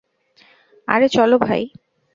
[0.87, 1.61] আরে চলো ভাই।